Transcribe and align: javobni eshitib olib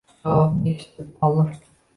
javobni 0.21 0.73
eshitib 0.73 1.13
olib 1.29 1.57